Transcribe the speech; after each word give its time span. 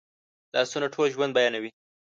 لاسونه 0.53 0.87
ټول 0.93 1.07
ژوند 1.13 1.31
بیانوي 1.37 1.71